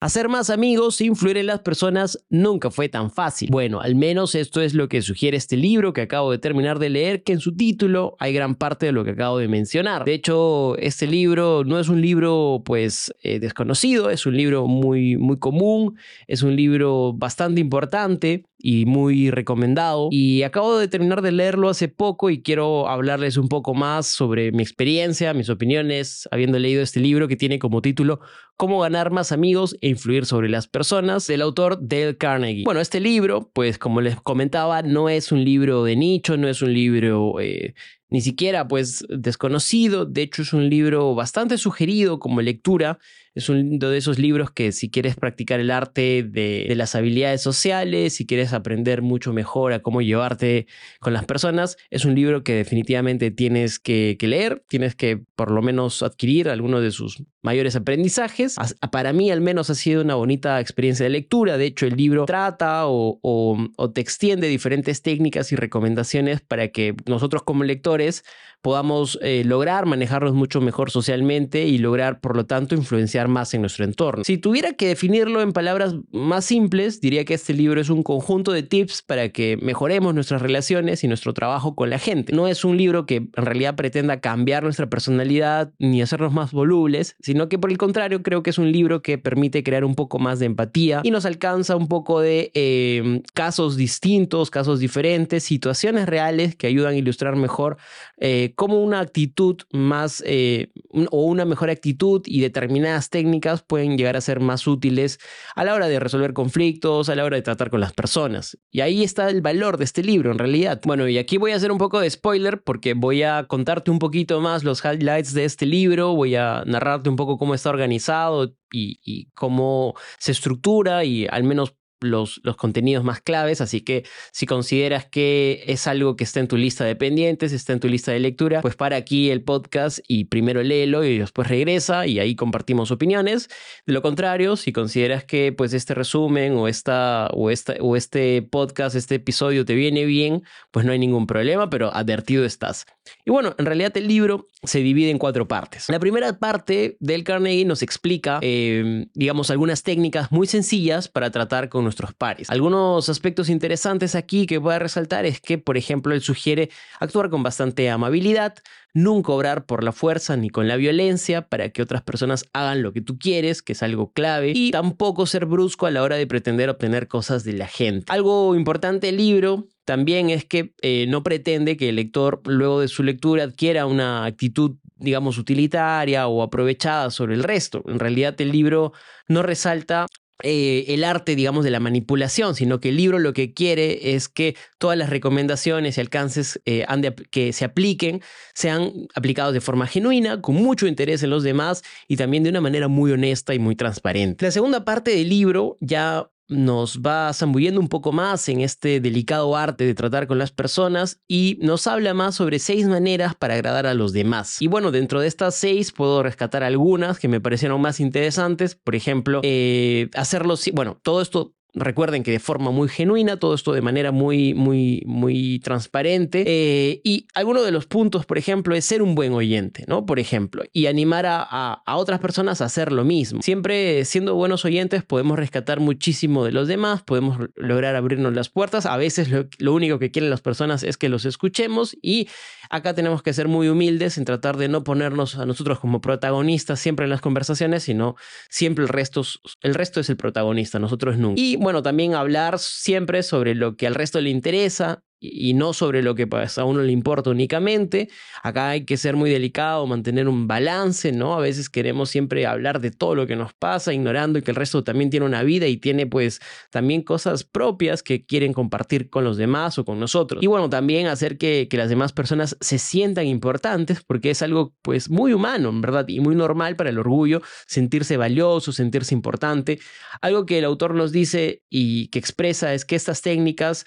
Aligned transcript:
Hacer 0.00 0.28
más 0.28 0.48
amigos 0.48 1.00
e 1.00 1.06
influir 1.06 1.38
en 1.38 1.46
las 1.46 1.58
personas 1.58 2.24
nunca 2.30 2.70
fue 2.70 2.88
tan 2.88 3.10
fácil. 3.10 3.48
Bueno, 3.50 3.80
al 3.80 3.96
menos 3.96 4.36
esto 4.36 4.60
es 4.60 4.72
lo 4.72 4.88
que 4.88 5.02
sugiere 5.02 5.36
este 5.36 5.56
libro 5.56 5.92
que 5.92 6.02
acabo 6.02 6.30
de 6.30 6.38
terminar 6.38 6.78
de 6.78 6.88
leer, 6.88 7.24
que 7.24 7.32
en 7.32 7.40
su 7.40 7.56
título 7.56 8.14
hay 8.20 8.32
gran 8.32 8.54
parte 8.54 8.86
de 8.86 8.92
lo 8.92 9.02
que 9.04 9.10
acabo 9.10 9.38
de 9.38 9.48
mencionar. 9.48 10.04
De 10.04 10.14
hecho, 10.14 10.78
este 10.78 11.08
libro 11.08 11.64
no 11.64 11.80
es 11.80 11.88
un 11.88 12.00
libro 12.00 12.62
pues 12.64 13.12
eh, 13.24 13.40
desconocido, 13.40 14.08
es 14.10 14.24
un 14.24 14.36
libro 14.36 14.68
muy, 14.68 15.16
muy 15.16 15.40
común, 15.40 15.96
es 16.28 16.42
un 16.44 16.54
libro 16.54 17.12
bastante 17.12 17.60
importante 17.60 18.44
y 18.58 18.86
muy 18.86 19.30
recomendado. 19.30 20.08
Y 20.10 20.42
acabo 20.42 20.78
de 20.78 20.88
terminar 20.88 21.22
de 21.22 21.32
leerlo 21.32 21.68
hace 21.68 21.88
poco 21.88 22.28
y 22.30 22.42
quiero 22.42 22.88
hablarles 22.88 23.36
un 23.36 23.48
poco 23.48 23.74
más 23.74 24.06
sobre 24.06 24.50
mi 24.52 24.62
experiencia, 24.62 25.32
mis 25.32 25.48
opiniones, 25.48 26.28
habiendo 26.32 26.58
leído 26.58 26.82
este 26.82 27.00
libro 27.00 27.28
que 27.28 27.36
tiene 27.36 27.58
como 27.58 27.80
título 27.80 28.20
Cómo 28.56 28.80
ganar 28.80 29.12
más 29.12 29.30
amigos 29.30 29.76
e 29.80 29.88
influir 29.88 30.26
sobre 30.26 30.48
las 30.48 30.66
personas, 30.66 31.28
del 31.28 31.42
autor 31.42 31.78
Dale 31.80 32.16
Carnegie. 32.16 32.64
Bueno, 32.64 32.80
este 32.80 32.98
libro, 32.98 33.50
pues 33.52 33.78
como 33.78 34.00
les 34.00 34.16
comentaba, 34.20 34.82
no 34.82 35.08
es 35.08 35.30
un 35.30 35.44
libro 35.44 35.84
de 35.84 35.94
nicho, 35.94 36.36
no 36.36 36.48
es 36.48 36.60
un 36.60 36.74
libro 36.74 37.38
eh, 37.40 37.74
ni 38.10 38.20
siquiera 38.20 38.66
pues 38.66 39.04
desconocido, 39.08 40.06
de 40.06 40.22
hecho 40.22 40.42
es 40.42 40.52
un 40.52 40.68
libro 40.68 41.14
bastante 41.14 41.58
sugerido 41.58 42.18
como 42.18 42.40
lectura 42.40 42.98
es 43.38 43.48
uno 43.48 43.88
de 43.88 43.96
esos 43.96 44.18
libros 44.18 44.50
que 44.50 44.72
si 44.72 44.90
quieres 44.90 45.14
practicar 45.14 45.60
el 45.60 45.70
arte 45.70 46.24
de, 46.24 46.66
las 46.74 46.96
habilidades 46.96 47.40
sociales, 47.40 48.14
si 48.14 48.26
quieres 48.26 48.52
aprender 48.52 49.00
mucho 49.00 49.32
mejor 49.32 49.72
a 49.72 49.78
cómo 49.78 50.02
llevarte 50.02 50.66
con 50.98 51.12
las 51.12 51.24
personas, 51.24 51.76
es 51.90 52.04
un 52.04 52.16
libro 52.16 52.42
que 52.42 52.54
definitivamente 52.54 53.30
tienes 53.30 53.78
que, 53.78 54.16
leer, 54.20 54.64
tienes 54.68 54.96
que 54.96 55.18
por 55.36 55.52
lo 55.52 55.62
menos 55.62 56.02
adquirir 56.02 56.48
alguno 56.48 56.80
de 56.80 56.90
sus 56.90 57.22
mayores 57.42 57.76
aprendizajes. 57.76 58.56
Para 58.90 59.12
mí 59.12 59.30
al 59.30 59.40
menos 59.40 59.70
ha 59.70 59.76
sido 59.76 60.02
una 60.02 60.16
bonita 60.16 60.58
experiencia 60.58 61.04
de 61.04 61.10
lectura, 61.10 61.56
de 61.58 61.66
hecho 61.66 61.86
el 61.86 61.96
libro 61.96 62.24
trata 62.26 62.88
o, 62.88 63.20
o 63.22 63.90
te 63.90 64.00
extiende 64.00 64.48
diferentes 64.48 65.00
técnicas 65.02 65.52
y 65.52 65.56
recomendaciones 65.56 66.40
para 66.40 66.68
que 66.68 66.96
nosotros 67.06 67.44
como 67.44 67.62
lectores 67.62 68.24
podamos 68.62 69.18
eh, 69.22 69.42
lograr 69.44 69.86
manejarnos 69.86 70.34
mucho 70.34 70.60
mejor 70.60 70.90
socialmente 70.90 71.66
y 71.66 71.78
lograr, 71.78 72.20
por 72.20 72.36
lo 72.36 72.46
tanto, 72.46 72.74
influenciar 72.74 73.28
más 73.28 73.54
en 73.54 73.62
nuestro 73.62 73.84
entorno. 73.84 74.24
Si 74.24 74.38
tuviera 74.38 74.72
que 74.72 74.88
definirlo 74.88 75.40
en 75.40 75.52
palabras 75.52 75.94
más 76.12 76.44
simples, 76.44 77.00
diría 77.00 77.24
que 77.24 77.34
este 77.34 77.54
libro 77.54 77.80
es 77.80 77.90
un 77.90 78.02
conjunto 78.02 78.52
de 78.52 78.62
tips 78.62 79.02
para 79.02 79.28
que 79.30 79.56
mejoremos 79.56 80.14
nuestras 80.14 80.42
relaciones 80.42 81.04
y 81.04 81.08
nuestro 81.08 81.34
trabajo 81.34 81.74
con 81.74 81.90
la 81.90 81.98
gente. 81.98 82.32
No 82.34 82.48
es 82.48 82.64
un 82.64 82.76
libro 82.76 83.06
que 83.06 83.16
en 83.16 83.30
realidad 83.34 83.76
pretenda 83.76 84.20
cambiar 84.20 84.62
nuestra 84.62 84.88
personalidad 84.88 85.72
ni 85.78 86.02
hacernos 86.02 86.32
más 86.32 86.52
volubles, 86.52 87.16
sino 87.20 87.48
que 87.48 87.58
por 87.58 87.70
el 87.70 87.78
contrario 87.78 88.22
creo 88.22 88.42
que 88.42 88.50
es 88.50 88.58
un 88.58 88.72
libro 88.72 89.02
que 89.02 89.18
permite 89.18 89.62
crear 89.62 89.84
un 89.84 89.94
poco 89.94 90.18
más 90.18 90.38
de 90.38 90.46
empatía 90.46 91.00
y 91.04 91.10
nos 91.10 91.24
alcanza 91.24 91.76
un 91.76 91.88
poco 91.88 92.20
de 92.20 92.50
eh, 92.54 93.22
casos 93.34 93.76
distintos, 93.76 94.50
casos 94.50 94.80
diferentes, 94.80 95.44
situaciones 95.44 96.06
reales 96.06 96.56
que 96.56 96.66
ayudan 96.66 96.94
a 96.94 96.96
ilustrar 96.96 97.36
mejor 97.36 97.76
eh, 98.18 98.47
cómo 98.54 98.82
una 98.82 99.00
actitud 99.00 99.56
más 99.72 100.22
eh, 100.26 100.72
o 101.10 101.24
una 101.24 101.44
mejor 101.44 101.70
actitud 101.70 102.22
y 102.26 102.40
determinadas 102.40 103.10
técnicas 103.10 103.62
pueden 103.62 103.96
llegar 103.96 104.16
a 104.16 104.20
ser 104.20 104.40
más 104.40 104.66
útiles 104.66 105.18
a 105.54 105.64
la 105.64 105.74
hora 105.74 105.88
de 105.88 106.00
resolver 106.00 106.32
conflictos, 106.32 107.08
a 107.08 107.14
la 107.14 107.24
hora 107.24 107.36
de 107.36 107.42
tratar 107.42 107.70
con 107.70 107.80
las 107.80 107.92
personas. 107.92 108.58
Y 108.70 108.80
ahí 108.80 109.02
está 109.02 109.28
el 109.30 109.40
valor 109.40 109.78
de 109.78 109.84
este 109.84 110.02
libro 110.02 110.32
en 110.32 110.38
realidad. 110.38 110.80
Bueno, 110.84 111.08
y 111.08 111.18
aquí 111.18 111.36
voy 111.38 111.52
a 111.52 111.56
hacer 111.56 111.72
un 111.72 111.78
poco 111.78 112.00
de 112.00 112.10
spoiler 112.10 112.62
porque 112.62 112.94
voy 112.94 113.22
a 113.22 113.44
contarte 113.44 113.90
un 113.90 113.98
poquito 113.98 114.40
más 114.40 114.64
los 114.64 114.84
highlights 114.84 115.34
de 115.34 115.44
este 115.44 115.66
libro, 115.66 116.14
voy 116.14 116.34
a 116.34 116.62
narrarte 116.66 117.10
un 117.10 117.16
poco 117.16 117.38
cómo 117.38 117.54
está 117.54 117.70
organizado 117.70 118.54
y 118.70 119.30
cómo 119.34 119.94
se 120.18 120.32
estructura 120.32 121.04
y 121.04 121.26
al 121.26 121.44
menos 121.44 121.74
los, 122.00 122.40
los, 122.42 122.56
contenidos 122.56 123.04
más 123.04 123.20
claves, 123.20 123.60
así 123.60 123.80
que 123.80 124.04
si 124.32 124.46
consideras 124.46 125.06
que 125.06 125.64
es 125.66 125.86
algo 125.86 126.16
que 126.16 126.24
está 126.24 126.40
en 126.40 126.48
tu 126.48 126.56
lista 126.56 126.84
de 126.84 126.96
pendientes, 126.96 127.52
está 127.52 127.72
en 127.72 127.80
tu 127.80 127.88
lista 127.88 128.12
de 128.12 128.20
lectura, 128.20 128.62
pues 128.62 128.76
para 128.76 128.96
aquí 128.96 129.30
el 129.30 129.42
podcast 129.42 129.98
y 130.06 130.24
primero 130.24 130.62
léelo 130.62 131.04
y 131.04 131.18
después 131.18 131.48
regresa 131.48 132.06
y 132.06 132.18
ahí 132.18 132.34
compartimos 132.34 132.90
opiniones. 132.90 133.48
De 133.86 133.92
lo 133.92 134.02
contrario, 134.02 134.56
si 134.56 134.72
consideras 134.72 135.24
que 135.24 135.52
pues 135.52 135.72
este 135.72 135.94
resumen 135.94 136.54
o, 136.54 136.68
esta, 136.68 137.28
o, 137.32 137.50
esta, 137.50 137.74
o 137.80 137.96
este 137.96 138.42
podcast, 138.42 138.96
este 138.96 139.16
episodio 139.16 139.64
te 139.64 139.74
viene 139.74 140.04
bien, 140.04 140.42
pues 140.70 140.86
no 140.86 140.92
hay 140.92 140.98
ningún 140.98 141.26
problema, 141.26 141.70
pero 141.70 141.94
advertido 141.94 142.44
estás. 142.44 142.86
Y 143.24 143.30
bueno, 143.30 143.54
en 143.58 143.66
realidad 143.66 143.96
el 143.96 144.08
libro 144.08 144.46
se 144.62 144.80
divide 144.80 145.10
en 145.10 145.18
cuatro 145.18 145.48
partes. 145.48 145.88
La 145.88 145.98
primera 145.98 146.38
parte 146.38 146.96
del 147.00 147.24
Carnegie 147.24 147.64
nos 147.64 147.82
explica, 147.82 148.38
eh, 148.42 149.06
digamos, 149.14 149.50
algunas 149.50 149.82
técnicas 149.82 150.30
muy 150.30 150.46
sencillas 150.46 151.08
para 151.08 151.30
tratar 151.30 151.68
con 151.68 151.84
nuestros 151.88 152.14
pares. 152.14 152.50
Algunos 152.50 153.08
aspectos 153.08 153.48
interesantes 153.48 154.14
aquí 154.14 154.46
que 154.46 154.58
voy 154.58 154.74
a 154.74 154.78
resaltar 154.78 155.24
es 155.24 155.40
que, 155.40 155.58
por 155.58 155.76
ejemplo, 155.76 156.14
él 156.14 156.20
sugiere 156.20 156.68
actuar 157.00 157.30
con 157.30 157.42
bastante 157.42 157.88
amabilidad, 157.88 158.54
nunca 158.92 159.32
obrar 159.32 159.64
por 159.64 159.82
la 159.82 159.92
fuerza 159.92 160.36
ni 160.36 160.50
con 160.50 160.68
la 160.68 160.76
violencia 160.76 161.48
para 161.48 161.70
que 161.70 161.82
otras 161.82 162.02
personas 162.02 162.44
hagan 162.52 162.82
lo 162.82 162.92
que 162.92 163.00
tú 163.00 163.18
quieres, 163.18 163.62
que 163.62 163.72
es 163.72 163.82
algo 163.82 164.12
clave, 164.12 164.52
y 164.54 164.70
tampoco 164.70 165.26
ser 165.26 165.46
brusco 165.46 165.86
a 165.86 165.90
la 165.90 166.02
hora 166.02 166.16
de 166.16 166.26
pretender 166.26 166.68
obtener 166.68 167.08
cosas 167.08 167.44
de 167.44 167.54
la 167.54 167.66
gente. 167.66 168.04
Algo 168.12 168.54
importante 168.54 169.06
del 169.06 169.16
libro 169.16 169.66
también 169.84 170.28
es 170.28 170.44
que 170.44 170.74
eh, 170.82 171.06
no 171.08 171.22
pretende 171.22 171.76
que 171.76 171.88
el 171.88 171.96
lector 171.96 172.42
luego 172.44 172.80
de 172.80 172.88
su 172.88 173.02
lectura 173.02 173.44
adquiera 173.44 173.86
una 173.86 174.26
actitud 174.26 174.76
digamos 174.98 175.38
utilitaria 175.38 176.26
o 176.26 176.42
aprovechada 176.42 177.10
sobre 177.10 177.34
el 177.34 177.44
resto. 177.44 177.82
En 177.86 177.98
realidad 177.98 178.34
el 178.40 178.52
libro 178.52 178.92
no 179.28 179.42
resalta 179.42 180.06
eh, 180.42 180.84
el 180.88 181.04
arte, 181.04 181.34
digamos, 181.34 181.64
de 181.64 181.70
la 181.70 181.80
manipulación, 181.80 182.54
sino 182.54 182.80
que 182.80 182.90
el 182.90 182.96
libro 182.96 183.18
lo 183.18 183.32
que 183.32 183.52
quiere 183.52 184.14
es 184.14 184.28
que 184.28 184.56
todas 184.78 184.96
las 184.96 185.10
recomendaciones 185.10 185.98
y 185.98 186.00
alcances 186.00 186.60
eh, 186.64 186.86
que 187.30 187.52
se 187.52 187.64
apliquen 187.64 188.22
sean 188.54 189.08
aplicados 189.14 189.52
de 189.52 189.60
forma 189.60 189.86
genuina, 189.86 190.40
con 190.40 190.54
mucho 190.56 190.86
interés 190.86 191.22
en 191.22 191.30
los 191.30 191.42
demás 191.42 191.82
y 192.06 192.16
también 192.16 192.42
de 192.42 192.50
una 192.50 192.60
manera 192.60 192.88
muy 192.88 193.10
honesta 193.10 193.54
y 193.54 193.58
muy 193.58 193.74
transparente. 193.76 194.44
La 194.44 194.50
segunda 194.52 194.84
parte 194.84 195.10
del 195.10 195.28
libro 195.28 195.76
ya 195.80 196.30
nos 196.48 197.00
va 197.00 197.32
zambullendo 197.32 197.80
un 197.80 197.88
poco 197.88 198.12
más 198.12 198.48
en 198.48 198.60
este 198.60 199.00
delicado 199.00 199.56
arte 199.56 199.84
de 199.84 199.94
tratar 199.94 200.26
con 200.26 200.38
las 200.38 200.50
personas 200.50 201.20
y 201.28 201.58
nos 201.60 201.86
habla 201.86 202.14
más 202.14 202.34
sobre 202.34 202.58
seis 202.58 202.86
maneras 202.86 203.34
para 203.34 203.54
agradar 203.54 203.86
a 203.86 203.94
los 203.94 204.12
demás. 204.12 204.60
Y 204.62 204.66
bueno, 204.66 204.90
dentro 204.90 205.20
de 205.20 205.28
estas 205.28 205.54
seis 205.54 205.92
puedo 205.92 206.22
rescatar 206.22 206.62
algunas 206.62 207.18
que 207.18 207.28
me 207.28 207.40
parecieron 207.40 207.80
más 207.80 208.00
interesantes. 208.00 208.74
Por 208.74 208.94
ejemplo, 208.94 209.40
eh, 209.42 210.08
hacerlo, 210.14 210.54
bueno, 210.72 210.98
todo 211.02 211.20
esto 211.20 211.54
Recuerden 211.74 212.22
que 212.22 212.30
de 212.30 212.38
forma 212.38 212.70
muy 212.70 212.88
genuina, 212.88 213.36
todo 213.36 213.54
esto 213.54 213.72
de 213.72 213.82
manera 213.82 214.10
muy, 214.10 214.54
muy, 214.54 215.02
muy 215.04 215.58
transparente. 215.58 216.44
Eh, 216.46 217.02
y 217.04 217.26
alguno 217.34 217.62
de 217.62 217.70
los 217.70 217.86
puntos, 217.86 218.24
por 218.24 218.38
ejemplo, 218.38 218.74
es 218.74 218.86
ser 218.86 219.02
un 219.02 219.14
buen 219.14 219.34
oyente, 219.34 219.84
¿no? 219.86 220.06
Por 220.06 220.18
ejemplo, 220.18 220.64
y 220.72 220.86
animar 220.86 221.26
a, 221.26 221.42
a, 221.42 221.96
otras 221.96 222.20
personas 222.20 222.62
a 222.62 222.64
hacer 222.64 222.90
lo 222.90 223.04
mismo. 223.04 223.42
Siempre 223.42 224.04
siendo 224.06 224.34
buenos 224.34 224.64
oyentes 224.64 225.04
podemos 225.04 225.38
rescatar 225.38 225.78
muchísimo 225.78 226.44
de 226.44 226.52
los 226.52 226.68
demás, 226.68 227.02
podemos 227.02 227.36
lograr 227.54 227.96
abrirnos 227.96 228.32
las 228.32 228.48
puertas. 228.48 228.86
A 228.86 228.96
veces 228.96 229.28
lo, 229.28 229.46
lo 229.58 229.74
único 229.74 229.98
que 229.98 230.10
quieren 230.10 230.30
las 230.30 230.40
personas 230.40 230.82
es 230.82 230.96
que 230.96 231.10
los 231.10 231.26
escuchemos 231.26 231.96
y 232.00 232.28
acá 232.70 232.94
tenemos 232.94 233.22
que 233.22 233.32
ser 233.32 233.48
muy 233.48 233.68
humildes 233.68 234.18
en 234.18 234.24
tratar 234.24 234.56
de 234.56 234.68
no 234.68 234.84
ponernos 234.84 235.36
a 235.36 235.46
nosotros 235.46 235.78
como 235.78 236.00
protagonistas 236.00 236.80
siempre 236.80 237.04
en 237.04 237.10
las 237.10 237.20
conversaciones, 237.20 237.82
sino 237.82 238.16
siempre 238.48 238.84
el 238.84 238.88
resto, 238.88 239.22
el 239.62 239.74
resto 239.74 240.00
es 240.00 240.08
el 240.10 240.16
protagonista, 240.16 240.78
nosotros 240.78 241.18
nunca. 241.18 241.40
Bueno, 241.60 241.82
también 241.82 242.14
hablar 242.14 242.58
siempre 242.58 243.22
sobre 243.22 243.54
lo 243.54 243.76
que 243.76 243.86
al 243.86 243.94
resto 243.94 244.20
le 244.20 244.30
interesa, 244.30 245.04
y 245.20 245.54
no 245.54 245.72
sobre 245.72 246.02
lo 246.02 246.14
que 246.14 246.26
pues, 246.26 246.58
a 246.58 246.64
uno 246.64 246.82
le 246.82 246.92
importa 246.92 247.30
únicamente. 247.30 248.08
Acá 248.42 248.70
hay 248.70 248.84
que 248.84 248.96
ser 248.96 249.16
muy 249.16 249.30
delicado, 249.30 249.86
mantener 249.86 250.28
un 250.28 250.46
balance, 250.46 251.12
¿no? 251.12 251.34
A 251.34 251.40
veces 251.40 251.68
queremos 251.68 252.10
siempre 252.10 252.46
hablar 252.46 252.80
de 252.80 252.90
todo 252.90 253.14
lo 253.14 253.26
que 253.26 253.36
nos 253.36 253.52
pasa, 253.52 253.92
ignorando 253.92 254.40
que 254.42 254.50
el 254.50 254.56
resto 254.56 254.84
también 254.84 255.10
tiene 255.10 255.26
una 255.26 255.42
vida 255.42 255.66
y 255.66 255.76
tiene 255.76 256.06
pues 256.06 256.40
también 256.70 257.02
cosas 257.02 257.44
propias 257.44 258.02
que 258.02 258.24
quieren 258.24 258.52
compartir 258.52 259.10
con 259.10 259.24
los 259.24 259.36
demás 259.36 259.78
o 259.78 259.84
con 259.84 259.98
nosotros. 259.98 260.42
Y 260.42 260.46
bueno, 260.46 260.70
también 260.70 261.08
hacer 261.08 261.36
que, 261.38 261.66
que 261.68 261.76
las 261.76 261.88
demás 261.88 262.12
personas 262.12 262.56
se 262.60 262.78
sientan 262.78 263.26
importantes 263.26 264.02
porque 264.04 264.30
es 264.30 264.42
algo 264.42 264.74
pues 264.82 265.10
muy 265.10 265.32
humano, 265.32 265.72
¿verdad? 265.80 266.06
Y 266.08 266.20
muy 266.20 266.34
normal 266.34 266.76
para 266.76 266.90
el 266.90 266.98
orgullo, 266.98 267.42
sentirse 267.66 268.16
valioso, 268.16 268.72
sentirse 268.72 269.14
importante. 269.14 269.80
Algo 270.20 270.46
que 270.46 270.58
el 270.58 270.64
autor 270.64 270.94
nos 270.94 271.12
dice 271.12 271.62
y 271.68 272.08
que 272.08 272.18
expresa 272.18 272.74
es 272.74 272.84
que 272.84 272.96
estas 272.96 273.22
técnicas 273.22 273.84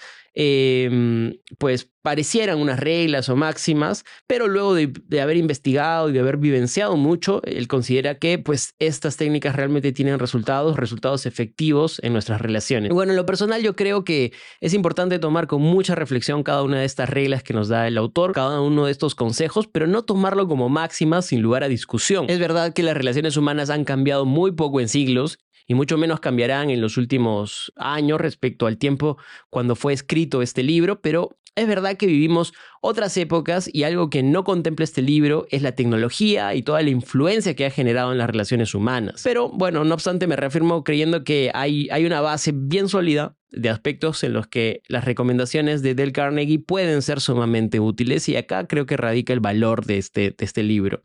Em, 1.22 1.34
pues 1.58 1.90
parecieran 2.02 2.58
unas 2.58 2.80
reglas 2.80 3.28
o 3.28 3.36
máximas, 3.36 4.04
pero 4.26 4.48
luego 4.48 4.74
de, 4.74 5.20
haber 5.20 5.36
investigado 5.36 6.10
y 6.10 6.12
de 6.12 6.18
haber 6.18 6.36
vivenciado 6.36 6.96
mucho, 6.96 7.40
él 7.44 7.68
considera 7.68 8.18
que 8.18 8.38
pues 8.38 8.74
estas 8.80 9.16
técnicas 9.16 9.54
realmente 9.54 9.92
tienen 9.92 10.18
resultados, 10.18 10.76
resultados 10.76 11.26
efectivos 11.26 12.00
en 12.02 12.12
nuestras 12.12 12.40
relaciones. 12.40 12.90
Bueno, 12.92 13.12
en 13.12 13.16
lo 13.16 13.24
personal 13.24 13.62
yo 13.62 13.76
creo 13.76 14.02
que 14.02 14.32
es 14.60 14.74
importante 14.74 15.20
tomar 15.20 15.46
con 15.46 15.62
mucha 15.62 15.94
reflexión 15.94 16.42
cada 16.42 16.64
una 16.64 16.80
de 16.80 16.86
estas 16.86 17.08
reglas 17.08 17.44
que 17.44 17.54
nos 17.54 17.68
da 17.68 17.86
el 17.86 17.96
autor, 17.98 18.32
cada 18.32 18.60
uno 18.60 18.86
de 18.86 18.92
estos 18.92 19.14
consejos, 19.14 19.68
pero 19.68 19.86
no 19.86 20.02
tomarlo 20.02 20.48
como 20.48 20.68
máximas 20.68 21.26
sin 21.26 21.40
lugar 21.40 21.62
a 21.62 21.68
discusión. 21.68 22.26
Es 22.28 22.40
verdad 22.40 22.72
que 22.72 22.82
las 22.82 22.96
relaciones 22.96 23.36
humanas 23.36 23.70
han 23.70 23.84
cambiado 23.84 24.24
muy 24.24 24.50
poco 24.50 24.80
en 24.80 24.88
siglos 24.88 25.38
ni 25.72 25.74
mucho 25.74 25.96
menos 25.96 26.20
cambiarán 26.20 26.68
en 26.68 26.82
los 26.82 26.98
últimos 26.98 27.72
años 27.76 28.20
respecto 28.20 28.66
al 28.66 28.76
tiempo 28.76 29.16
cuando 29.48 29.74
fue 29.74 29.94
escrito 29.94 30.42
este 30.42 30.62
libro, 30.62 31.00
pero 31.00 31.38
es 31.54 31.66
verdad 31.66 31.96
que 31.96 32.04
vivimos 32.04 32.52
otras 32.82 33.16
épocas 33.16 33.70
y 33.72 33.84
algo 33.84 34.10
que 34.10 34.22
no 34.22 34.44
contempla 34.44 34.84
este 34.84 35.00
libro 35.00 35.46
es 35.50 35.62
la 35.62 35.72
tecnología 35.72 36.54
y 36.54 36.62
toda 36.62 36.82
la 36.82 36.90
influencia 36.90 37.56
que 37.56 37.64
ha 37.64 37.70
generado 37.70 38.12
en 38.12 38.18
las 38.18 38.28
relaciones 38.28 38.74
humanas. 38.74 39.22
Pero 39.24 39.48
bueno, 39.48 39.82
no 39.84 39.94
obstante, 39.94 40.26
me 40.26 40.36
reafirmo 40.36 40.84
creyendo 40.84 41.24
que 41.24 41.50
hay, 41.54 41.88
hay 41.90 42.04
una 42.04 42.20
base 42.20 42.52
bien 42.54 42.90
sólida 42.90 43.34
de 43.50 43.70
aspectos 43.70 44.22
en 44.24 44.34
los 44.34 44.48
que 44.48 44.82
las 44.88 45.06
recomendaciones 45.06 45.80
de 45.80 45.94
Del 45.94 46.12
Carnegie 46.12 46.58
pueden 46.58 47.00
ser 47.00 47.18
sumamente 47.18 47.80
útiles 47.80 48.28
y 48.28 48.36
acá 48.36 48.66
creo 48.66 48.84
que 48.84 48.98
radica 48.98 49.32
el 49.32 49.40
valor 49.40 49.86
de 49.86 49.96
este, 49.96 50.34
de 50.36 50.44
este 50.44 50.62
libro. 50.62 51.00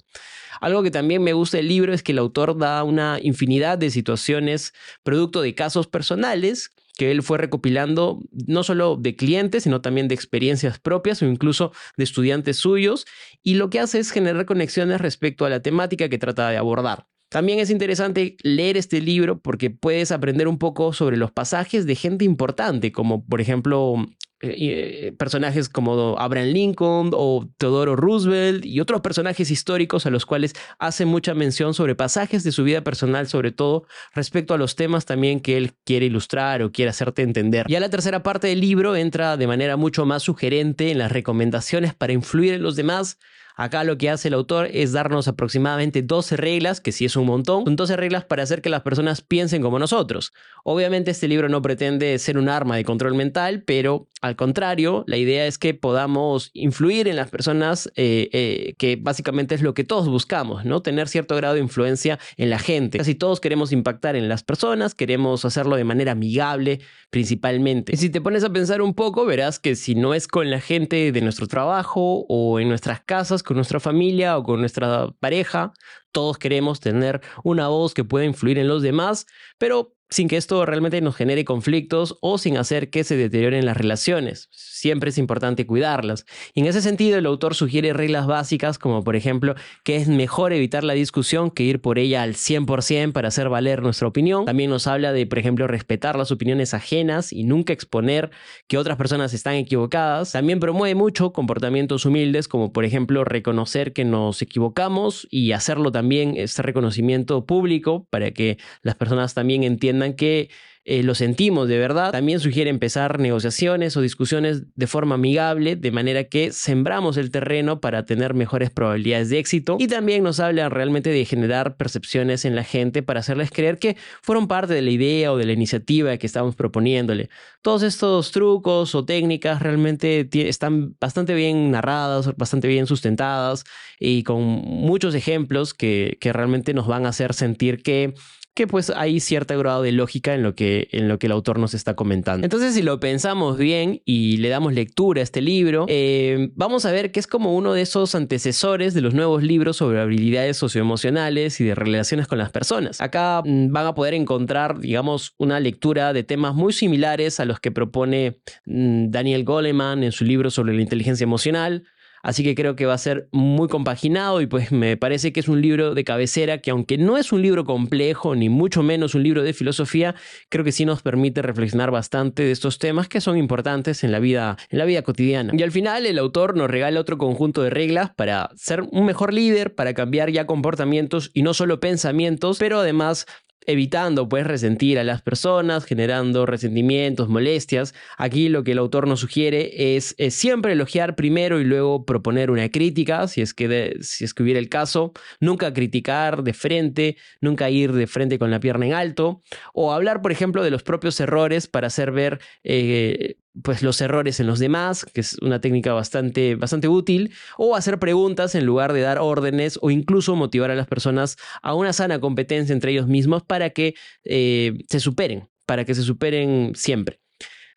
Algo 0.61 0.83
que 0.83 0.91
también 0.91 1.23
me 1.23 1.33
gusta 1.33 1.57
del 1.57 1.67
libro 1.67 1.93
es 1.93 2.03
que 2.03 2.11
el 2.11 2.19
autor 2.19 2.57
da 2.57 2.83
una 2.83 3.19
infinidad 3.21 3.77
de 3.77 3.89
situaciones 3.89 4.73
producto 5.03 5.41
de 5.41 5.55
casos 5.55 5.87
personales 5.87 6.71
que 6.97 7.11
él 7.11 7.21
fue 7.21 7.37
recopilando 7.37 8.19
no 8.31 8.63
solo 8.63 8.97
de 8.97 9.15
clientes, 9.15 9.63
sino 9.63 9.81
también 9.81 10.07
de 10.07 10.15
experiencias 10.15 10.79
propias 10.79 11.21
o 11.21 11.27
incluso 11.27 11.71
de 11.95 12.03
estudiantes 12.03 12.57
suyos, 12.57 13.05
y 13.43 13.53
lo 13.53 13.69
que 13.69 13.79
hace 13.79 13.99
es 13.99 14.11
generar 14.11 14.45
conexiones 14.45 14.99
respecto 14.99 15.45
a 15.45 15.49
la 15.49 15.61
temática 15.61 16.09
que 16.09 16.17
trata 16.17 16.49
de 16.49 16.57
abordar. 16.57 17.07
También 17.29 17.59
es 17.59 17.69
interesante 17.69 18.37
leer 18.41 18.77
este 18.77 19.01
libro 19.01 19.41
porque 19.41 19.69
puedes 19.69 20.11
aprender 20.11 20.47
un 20.47 20.57
poco 20.57 20.93
sobre 20.93 21.17
los 21.17 21.31
pasajes 21.31 21.85
de 21.85 21.95
gente 21.95 22.25
importante, 22.25 22.91
como 22.91 23.25
por 23.25 23.41
ejemplo 23.41 23.95
eh, 24.39 24.55
eh, 24.59 25.11
personajes 25.17 25.67
como 25.67 26.15
Abraham 26.19 26.49
Lincoln 26.49 27.09
o 27.13 27.49
Teodoro 27.57 27.95
Roosevelt 27.95 28.63
y 28.63 28.79
otros 28.79 29.01
personajes 29.01 29.49
históricos 29.49 30.05
a 30.05 30.11
los 30.11 30.27
cuales 30.27 30.53
hace 30.77 31.05
mucha 31.05 31.33
mención 31.33 31.73
sobre 31.73 31.95
pasajes 31.95 32.43
de 32.43 32.51
su 32.51 32.63
vida 32.63 32.83
personal, 32.83 33.27
sobre 33.27 33.51
todo 33.51 33.87
respecto 34.13 34.53
a 34.53 34.59
los 34.59 34.75
temas 34.75 35.05
también 35.05 35.39
que 35.39 35.57
él 35.57 35.73
quiere 35.83 36.05
ilustrar 36.05 36.61
o 36.61 36.71
quiere 36.71 36.91
hacerte 36.91 37.23
entender. 37.23 37.65
Ya 37.67 37.79
la 37.79 37.89
tercera 37.89 38.21
parte 38.21 38.45
del 38.45 38.61
libro 38.61 38.95
entra 38.95 39.37
de 39.37 39.47
manera 39.47 39.75
mucho 39.75 40.05
más 40.05 40.21
sugerente 40.21 40.91
en 40.91 40.99
las 40.99 41.11
recomendaciones 41.11 41.95
para 41.95 42.13
influir 42.13 42.53
en 42.53 42.61
los 42.61 42.75
demás 42.75 43.17
Acá 43.57 43.83
lo 43.83 43.97
que 43.97 44.11
hace 44.11 44.27
el 44.27 44.35
autor 44.35 44.69
es 44.71 44.91
darnos 44.91 45.27
aproximadamente 45.27 46.03
12 46.03 46.37
reglas, 46.37 46.79
que 46.79 46.91
sí 46.91 47.05
es 47.05 47.15
un 47.15 47.25
montón, 47.25 47.65
son 47.65 47.75
12 47.75 47.97
reglas 47.97 48.23
para 48.23 48.43
hacer 48.43 48.61
que 48.61 48.69
las 48.69 48.83
personas 48.83 49.21
piensen 49.21 49.63
como 49.63 49.79
nosotros. 49.79 50.31
Obviamente 50.63 51.09
este 51.09 51.27
libro 51.27 51.49
no 51.49 51.61
pretende 51.63 52.19
ser 52.19 52.37
un 52.37 52.49
arma 52.49 52.75
de 52.75 52.85
control 52.85 53.15
mental, 53.15 53.63
pero 53.65 54.07
al 54.21 54.35
contrario, 54.35 55.03
la 55.07 55.17
idea 55.17 55.47
es 55.47 55.57
que 55.57 55.73
podamos 55.73 56.51
influir 56.53 57.07
en 57.07 57.15
las 57.15 57.29
personas, 57.29 57.91
eh, 57.95 58.29
eh, 58.31 58.75
que 58.77 58.95
básicamente 58.95 59.55
es 59.55 59.61
lo 59.61 59.73
que 59.73 59.83
todos 59.83 60.07
buscamos, 60.07 60.65
¿no? 60.65 60.81
Tener 60.81 61.07
cierto 61.07 61.35
grado 61.35 61.55
de 61.55 61.61
influencia 61.61 62.19
en 62.35 62.49
la 62.49 62.59
gente. 62.59 62.97
Casi 62.99 63.15
todos 63.15 63.39
queremos 63.39 63.71
impactar 63.71 64.15
en 64.15 64.29
las 64.29 64.43
personas, 64.43 64.93
queremos 64.95 65.45
hacerlo 65.45 65.75
de 65.75 65.83
manera 65.83 66.11
amigable 66.11 66.79
principalmente. 67.09 67.93
Y 67.93 67.97
si 67.97 68.09
te 68.09 68.21
pones 68.21 68.43
a 68.43 68.51
pensar 68.51 68.81
un 68.81 68.93
poco, 68.93 69.25
verás 69.25 69.59
que 69.59 69.75
si 69.75 69.95
no 69.95 70.13
es 70.13 70.27
con 70.27 70.49
la 70.49 70.59
gente 70.59 71.11
de 71.11 71.21
nuestro 71.21 71.47
trabajo 71.47 72.25
o 72.27 72.59
en 72.59 72.69
nuestras 72.69 73.01
casas, 73.01 73.43
con 73.47 73.55
nuestra 73.55 73.79
familia 73.79 74.37
o 74.37 74.43
con 74.43 74.59
nuestra 74.59 75.09
pareja. 75.19 75.71
Todos 76.11 76.37
queremos 76.37 76.81
tener 76.81 77.21
una 77.45 77.69
voz 77.69 77.93
que 77.93 78.03
pueda 78.03 78.25
influir 78.25 78.59
en 78.59 78.67
los 78.67 78.81
demás, 78.81 79.25
pero 79.57 79.95
sin 80.09 80.27
que 80.27 80.35
esto 80.35 80.65
realmente 80.65 80.99
nos 81.01 81.15
genere 81.15 81.45
conflictos 81.45 82.17
o 82.21 82.37
sin 82.37 82.57
hacer 82.57 82.89
que 82.89 83.05
se 83.05 83.15
deterioren 83.15 83.65
las 83.65 83.77
relaciones. 83.77 84.49
Siempre 84.77 85.09
es 85.09 85.17
importante 85.17 85.65
cuidarlas. 85.65 86.25
Y 86.53 86.61
en 86.61 86.67
ese 86.67 86.81
sentido, 86.81 87.17
el 87.17 87.25
autor 87.25 87.55
sugiere 87.55 87.93
reglas 87.93 88.27
básicas 88.27 88.77
como 88.77 89.03
por 89.03 89.15
ejemplo 89.15 89.55
que 89.83 89.95
es 89.95 90.07
mejor 90.07 90.53
evitar 90.53 90.83
la 90.83 90.93
discusión 90.93 91.49
que 91.49 91.63
ir 91.63 91.81
por 91.81 91.99
ella 91.99 92.21
al 92.21 92.35
100% 92.35 93.11
para 93.11 93.29
hacer 93.29 93.49
valer 93.49 93.81
nuestra 93.81 94.07
opinión. 94.07 94.45
También 94.45 94.69
nos 94.69 94.87
habla 94.87 95.11
de, 95.13 95.25
por 95.25 95.39
ejemplo, 95.39 95.67
respetar 95.67 96.17
las 96.17 96.31
opiniones 96.31 96.73
ajenas 96.73 97.33
y 97.33 97.43
nunca 97.43 97.73
exponer 97.73 98.29
que 98.67 98.77
otras 98.77 98.97
personas 98.97 99.33
están 99.33 99.55
equivocadas. 99.55 100.31
También 100.31 100.59
promueve 100.59 100.95
mucho 100.95 101.33
comportamientos 101.33 102.05
humildes 102.05 102.47
como 102.47 102.71
por 102.71 102.85
ejemplo 102.85 103.23
reconocer 103.23 103.93
que 103.93 104.05
nos 104.05 104.41
equivocamos 104.41 105.27
y 105.31 105.51
hacerlo 105.53 105.91
también 105.91 106.35
este 106.37 106.61
reconocimiento 106.61 107.45
público 107.45 108.07
para 108.09 108.31
que 108.31 108.57
las 108.81 108.95
personas 108.95 109.33
también 109.33 109.63
entiendan 109.63 110.13
que 110.13 110.49
eh, 110.89 111.03
lo 111.03 111.15
sentimos 111.15 111.67
de 111.67 111.77
verdad. 111.77 112.13
También 112.13 112.39
sugiere 112.39 112.69
empezar 112.69 113.19
negociaciones 113.19 113.97
o 113.97 114.01
discusiones 114.01 114.63
de 114.73 114.87
forma 114.87 115.15
amigable, 115.15 115.75
de 115.75 115.91
manera 115.91 116.23
que 116.23 116.53
sembramos 116.53 117.17
el 117.17 117.29
terreno 117.29 117.81
para 117.81 118.05
tener 118.05 118.33
mejores 118.33 118.69
probabilidades 118.69 119.29
de 119.29 119.37
éxito. 119.37 119.75
Y 119.81 119.87
también 119.87 120.23
nos 120.23 120.39
habla 120.39 120.69
realmente 120.69 121.09
de 121.09 121.25
generar 121.25 121.75
percepciones 121.75 122.45
en 122.45 122.55
la 122.55 122.63
gente 122.63 123.03
para 123.03 123.19
hacerles 123.19 123.51
creer 123.51 123.79
que 123.79 123.97
fueron 124.21 124.47
parte 124.47 124.73
de 124.73 124.81
la 124.81 124.89
idea 124.89 125.33
o 125.33 125.37
de 125.37 125.45
la 125.45 125.51
iniciativa 125.51 126.15
que 126.15 126.25
estamos 126.25 126.55
proponiéndole. 126.55 127.29
Todos 127.61 127.83
estos 127.83 128.31
trucos 128.31 128.95
o 128.95 129.03
técnicas 129.03 129.61
realmente 129.61 130.29
están 130.47 130.95
bastante 131.01 131.33
bien 131.33 131.69
narradas, 131.69 132.33
bastante 132.37 132.69
bien 132.69 132.87
sustentadas 132.87 133.65
y 133.99 134.23
con 134.23 134.41
muchos 134.41 135.15
ejemplos 135.15 135.73
que, 135.73 136.17
que 136.21 136.31
realmente 136.31 136.73
nos 136.73 136.87
van 136.87 137.05
a 137.05 137.09
hacer 137.09 137.33
sentir 137.33 137.83
que 137.83 138.13
que 138.57 138.65
pues 138.65 138.89
hay 138.89 139.19
cierto 139.19 139.55
grado 139.59 139.83
de 139.83 139.91
lógica 139.91 140.33
en 140.33 140.41
lo, 140.41 140.55
que, 140.55 140.87
en 140.91 141.07
lo 141.07 141.19
que 141.19 141.27
el 141.27 141.31
autor 141.31 141.59
nos 141.59 141.75
está 141.75 141.95
comentando. 141.95 142.43
Entonces, 142.43 142.73
si 142.73 142.81
lo 142.81 142.99
pensamos 142.99 143.59
bien 143.59 144.01
y 144.03 144.37
le 144.37 144.49
damos 144.49 144.73
lectura 144.73 145.19
a 145.21 145.23
este 145.23 145.41
libro, 145.41 145.85
eh, 145.87 146.49
vamos 146.55 146.83
a 146.85 146.91
ver 146.91 147.11
que 147.11 147.19
es 147.19 147.27
como 147.27 147.55
uno 147.55 147.73
de 147.73 147.83
esos 147.83 148.15
antecesores 148.15 148.95
de 148.95 149.01
los 149.01 149.13
nuevos 149.13 149.43
libros 149.43 149.77
sobre 149.77 150.01
habilidades 150.01 150.57
socioemocionales 150.57 151.61
y 151.61 151.65
de 151.65 151.75
relaciones 151.75 152.25
con 152.25 152.39
las 152.39 152.49
personas. 152.49 152.99
Acá 152.99 153.43
mm, 153.45 153.71
van 153.71 153.85
a 153.85 153.93
poder 153.93 154.15
encontrar, 154.15 154.79
digamos, 154.79 155.35
una 155.37 155.59
lectura 155.59 156.11
de 156.11 156.23
temas 156.23 156.55
muy 156.55 156.73
similares 156.73 157.39
a 157.39 157.45
los 157.45 157.59
que 157.59 157.69
propone 157.69 158.39
mm, 158.65 159.11
Daniel 159.11 159.43
Goleman 159.43 160.03
en 160.03 160.11
su 160.11 160.25
libro 160.25 160.49
sobre 160.49 160.73
la 160.73 160.81
inteligencia 160.81 161.25
emocional 161.25 161.83
Así 162.23 162.43
que 162.43 162.55
creo 162.55 162.75
que 162.75 162.85
va 162.85 162.93
a 162.93 162.97
ser 162.97 163.27
muy 163.31 163.67
compaginado 163.67 164.41
y 164.41 164.47
pues 164.47 164.71
me 164.71 164.97
parece 164.97 165.31
que 165.33 165.39
es 165.39 165.47
un 165.47 165.61
libro 165.61 165.93
de 165.93 166.03
cabecera 166.03 166.59
que 166.59 166.71
aunque 166.71 166.97
no 166.97 167.17
es 167.17 167.31
un 167.31 167.41
libro 167.41 167.65
complejo 167.65 168.35
ni 168.35 168.49
mucho 168.49 168.83
menos 168.83 169.15
un 169.15 169.23
libro 169.23 169.43
de 169.43 169.53
filosofía, 169.53 170.15
creo 170.49 170.63
que 170.63 170.71
sí 170.71 170.85
nos 170.85 171.01
permite 171.01 171.41
reflexionar 171.41 171.91
bastante 171.91 172.43
de 172.43 172.51
estos 172.51 172.79
temas 172.79 173.07
que 173.07 173.21
son 173.21 173.37
importantes 173.37 174.03
en 174.03 174.11
la 174.11 174.19
vida, 174.19 174.57
en 174.69 174.79
la 174.79 174.85
vida 174.85 175.01
cotidiana. 175.01 175.53
Y 175.55 175.63
al 175.63 175.71
final 175.71 176.05
el 176.05 176.19
autor 176.19 176.55
nos 176.55 176.69
regala 176.69 176.99
otro 176.99 177.17
conjunto 177.17 177.61
de 177.61 177.69
reglas 177.69 178.11
para 178.15 178.49
ser 178.55 178.81
un 178.91 179.05
mejor 179.05 179.33
líder, 179.33 179.75
para 179.75 179.93
cambiar 179.93 180.31
ya 180.31 180.45
comportamientos 180.45 181.31
y 181.33 181.43
no 181.43 181.53
solo 181.53 181.79
pensamientos, 181.79 182.59
pero 182.59 182.79
además 182.79 183.25
evitando 183.67 184.27
pues 184.29 184.47
resentir 184.47 184.97
a 184.97 185.03
las 185.03 185.21
personas, 185.21 185.85
generando 185.85 186.45
resentimientos, 186.45 187.27
molestias. 187.27 187.93
Aquí 188.17 188.49
lo 188.49 188.63
que 188.63 188.71
el 188.71 188.77
autor 188.79 189.07
nos 189.07 189.19
sugiere 189.19 189.95
es, 189.95 190.15
siempre 190.29 190.71
elogiar 190.71 191.15
primero 191.15 191.59
y 191.59 191.65
luego 191.65 192.05
proponer 192.05 192.49
una 192.49 192.69
crítica, 192.69 193.27
si 193.27 193.41
es, 193.41 193.53
que 193.53 193.97
si 194.01 194.23
es 194.23 194.33
que 194.33 194.43
hubiera 194.43 194.59
el 194.59 194.69
caso, 194.69 195.11
nunca 195.39 195.73
criticar 195.73 196.43
de 196.43 196.53
frente, 196.53 197.17
nunca 197.41 197.69
ir 197.69 197.91
de 197.91 198.07
frente 198.07 198.39
con 198.39 198.49
la 198.51 198.59
pierna 198.59 198.87
en 198.87 198.93
alto, 198.93 199.43
o 199.73 199.91
hablar, 199.91 200.21
por 200.21 200.31
ejemplo, 200.31 200.63
de 200.63 200.71
los 200.71 200.83
propios 200.83 201.19
errores 201.19 201.67
para 201.67 201.87
hacer 201.87 202.11
ver 202.11 202.39
eh, 202.63 203.35
pues 203.63 203.83
los 203.83 203.99
errores 204.01 204.39
en 204.39 204.47
los 204.47 204.59
demás, 204.59 205.05
que 205.05 205.21
es 205.21 205.37
una 205.41 205.61
técnica 205.61 205.93
bastante, 205.93 206.55
bastante 206.55 206.87
útil, 206.87 207.33
o 207.57 207.75
hacer 207.75 207.99
preguntas 207.99 208.55
en 208.55 208.65
lugar 208.65 208.93
de 208.93 209.01
dar 209.01 209.19
órdenes 209.19 209.79
o 209.81 209.91
incluso 209.91 210.35
motivar 210.35 210.71
a 210.71 210.75
las 210.75 210.87
personas 210.87 211.37
a 211.61 211.73
una 211.73 211.93
sana 211.93 212.19
competencia 212.19 212.73
entre 212.73 212.91
ellos 212.91 213.07
mismos 213.07 213.43
para 213.43 213.69
que 213.71 213.95
eh, 214.23 214.73
se 214.89 214.99
superen, 214.99 215.49
para 215.65 215.85
que 215.85 215.95
se 215.95 216.03
superen 216.03 216.73
siempre. 216.75 217.19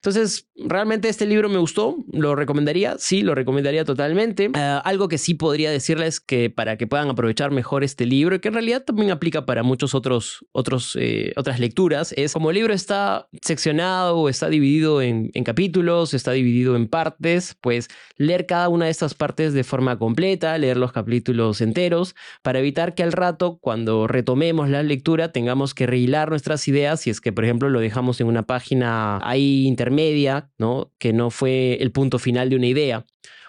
Entonces, 0.03 0.49
realmente 0.57 1.11
este 1.11 1.27
libro 1.27 1.51
me 1.51 1.59
gustó, 1.59 1.99
lo 2.11 2.35
recomendaría, 2.35 2.97
sí, 2.99 3.21
lo 3.21 3.35
recomendaría 3.35 3.85
totalmente. 3.85 4.51
Ah, 4.55 4.81
algo 4.83 5.09
que 5.09 5.19
sí 5.19 5.35
podría 5.35 5.71
decirles 5.71 6.21
que 6.21 6.49
para 6.49 6.79
que 6.79 6.87
puedan 6.87 7.11
aprovechar 7.11 7.51
mejor 7.51 7.85
este 7.85 8.07
libro, 8.07 8.35
y 8.35 8.39
que 8.39 8.49
en 8.49 8.55
realidad 8.55 8.83
también 8.83 9.11
aplica 9.11 9.45
para 9.45 9.63
muchos 9.63 9.95
otros, 9.95 10.47
otros, 10.53 10.97
eh, 10.99 11.35
otras 11.37 11.61
lecturas, 11.61 12.15
es 12.17 12.33
como 12.33 12.49
el 12.49 12.57
libro 12.57 12.73
está 12.73 13.29
seccionado, 13.43 14.31
está 14.31 14.49
dividido 14.49 15.03
en, 15.03 15.31
capítulos, 15.45 16.15
está 16.15 16.33
dividido 16.33 16.77
en 16.77 16.89
partes, 16.89 17.59
pues 17.61 17.89
leer 18.17 18.47
cada 18.47 18.71
una 18.71 18.87
de 18.87 18.91
estas 18.93 19.13
partes 19.13 19.53
de 19.53 19.65
forma 19.65 19.99
completa, 19.99 20.57
leer 20.57 20.79
los 20.79 20.93
capítulos 20.93 21.61
enteros, 21.61 22.15
para 22.41 22.61
evitar 22.61 22.95
que 22.95 23.03
al 23.03 23.13
rato, 23.13 23.59
cuando 23.61 24.07
retomemos 24.07 24.71
la 24.71 24.83
lectura, 24.83 25.31
tengamos 25.31 25.75
que 25.75 25.87
rehilar 25.87 26.31
nuestras 26.31 26.67
ideas, 26.69 27.01
si 27.01 27.11
es 27.11 27.21
que, 27.21 27.33
por 27.33 27.45
ejemplo, 27.45 27.69
lo 27.69 27.81
dejamos 27.81 28.19
en 28.23 28.29
una 28.29 28.45
página 28.45 29.19
ahí 29.23 29.67
intermedia, 29.91 30.51
¿no? 30.59 30.93
Que 30.99 31.13
no 31.13 31.31
fue 31.31 31.75
el 31.81 31.93
punto 31.93 32.19
final 32.19 32.49
de 32.51 32.57
una 32.57 32.67
idea. 32.67 33.05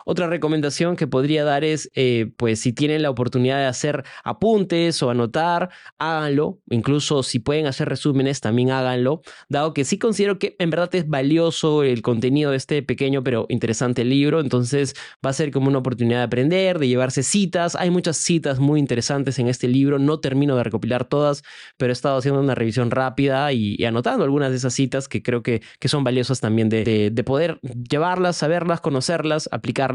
Otra 0.05 0.27
recomendación 0.27 0.95
que 0.95 1.07
podría 1.07 1.43
dar 1.43 1.63
es, 1.63 1.89
eh, 1.95 2.31
pues 2.37 2.59
si 2.59 2.73
tienen 2.73 3.01
la 3.01 3.09
oportunidad 3.09 3.57
de 3.57 3.65
hacer 3.65 4.03
apuntes 4.23 5.01
o 5.03 5.09
anotar, 5.09 5.69
háganlo. 5.97 6.59
Incluso 6.69 7.23
si 7.23 7.39
pueden 7.39 7.67
hacer 7.67 7.89
resúmenes, 7.89 8.41
también 8.41 8.71
háganlo, 8.71 9.21
dado 9.49 9.73
que 9.73 9.85
sí 9.85 9.97
considero 9.97 10.39
que 10.39 10.55
en 10.59 10.69
verdad 10.69 10.93
es 10.95 11.07
valioso 11.07 11.83
el 11.83 12.01
contenido 12.01 12.51
de 12.51 12.57
este 12.57 12.81
pequeño 12.83 13.23
pero 13.23 13.45
interesante 13.49 14.03
libro. 14.03 14.39
Entonces 14.39 14.95
va 15.25 15.29
a 15.29 15.33
ser 15.33 15.51
como 15.51 15.67
una 15.67 15.79
oportunidad 15.79 16.19
de 16.19 16.23
aprender, 16.23 16.79
de 16.79 16.87
llevarse 16.87 17.23
citas. 17.23 17.75
Hay 17.75 17.89
muchas 17.89 18.17
citas 18.17 18.59
muy 18.59 18.79
interesantes 18.79 19.39
en 19.39 19.47
este 19.47 19.67
libro. 19.67 19.99
No 19.99 20.19
termino 20.19 20.55
de 20.55 20.63
recopilar 20.63 21.05
todas, 21.05 21.43
pero 21.77 21.91
he 21.91 21.93
estado 21.93 22.17
haciendo 22.17 22.39
una 22.41 22.55
revisión 22.55 22.91
rápida 22.91 23.51
y, 23.53 23.83
anotando 23.85 24.23
algunas 24.23 24.51
de 24.51 24.57
esas 24.57 24.73
citas 24.73 25.07
que 25.07 25.21
creo 25.21 25.43
que, 25.43 25.61
que 25.79 25.87
son 25.87 26.03
valiosas 26.03 26.39
también 26.39 26.69
de, 26.69 27.09
de 27.11 27.23
poder 27.23 27.59
llevarlas, 27.61 28.37
saberlas, 28.37 28.81
conocerlas, 28.81 29.49
aplicarlas. 29.51 29.90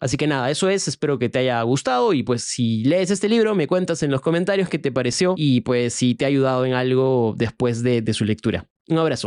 Así 0.00 0.16
que 0.16 0.28
nada, 0.28 0.48
eso 0.50 0.68
es, 0.68 0.86
espero 0.86 1.18
que 1.18 1.28
te 1.28 1.40
haya 1.40 1.60
gustado 1.62 2.12
y 2.12 2.22
pues 2.22 2.42
si 2.42 2.84
lees 2.84 3.10
este 3.10 3.28
libro 3.28 3.54
me 3.56 3.66
cuentas 3.66 4.02
en 4.04 4.12
los 4.12 4.20
comentarios 4.20 4.68
qué 4.68 4.78
te 4.78 4.92
pareció 4.92 5.34
y 5.36 5.62
pues 5.62 5.92
si 5.92 6.14
te 6.14 6.24
ha 6.24 6.28
ayudado 6.28 6.64
en 6.64 6.74
algo 6.74 7.34
después 7.36 7.82
de, 7.82 8.00
de 8.00 8.14
su 8.14 8.24
lectura. 8.24 8.68
Un 8.88 8.98
abrazo. 8.98 9.16